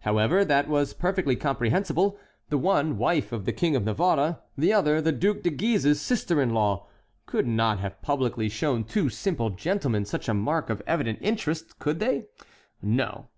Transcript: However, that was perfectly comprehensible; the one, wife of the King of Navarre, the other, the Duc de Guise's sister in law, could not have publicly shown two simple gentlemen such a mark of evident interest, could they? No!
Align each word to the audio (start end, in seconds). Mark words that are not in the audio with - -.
However, 0.00 0.44
that 0.44 0.66
was 0.66 0.94
perfectly 0.94 1.36
comprehensible; 1.36 2.18
the 2.48 2.58
one, 2.58 2.98
wife 2.98 3.30
of 3.30 3.44
the 3.44 3.52
King 3.52 3.76
of 3.76 3.84
Navarre, 3.84 4.40
the 4.58 4.72
other, 4.72 5.00
the 5.00 5.12
Duc 5.12 5.42
de 5.42 5.50
Guise's 5.50 6.00
sister 6.00 6.42
in 6.42 6.50
law, 6.50 6.88
could 7.24 7.46
not 7.46 7.78
have 7.78 8.02
publicly 8.02 8.48
shown 8.48 8.82
two 8.82 9.08
simple 9.08 9.50
gentlemen 9.50 10.04
such 10.04 10.28
a 10.28 10.34
mark 10.34 10.70
of 10.70 10.82
evident 10.88 11.20
interest, 11.22 11.78
could 11.78 12.00
they? 12.00 12.24
No! 12.82 13.28